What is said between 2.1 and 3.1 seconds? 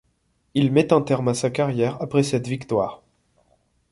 cette victoire.